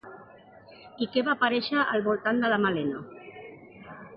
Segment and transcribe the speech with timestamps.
[1.05, 3.03] I què va aparèixer al voltant de la Malena?